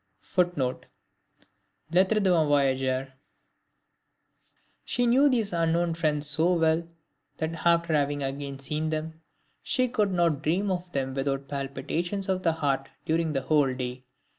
[0.23, 0.87] [Footnote:
[1.91, 3.13] LETTRES D'UN VOYAGEUR]
[4.83, 6.87] She knew these unknown friends so well
[7.37, 9.21] that after having again seen them,
[9.61, 14.03] "she could not dream of them without palpitations of the heart during the whole day."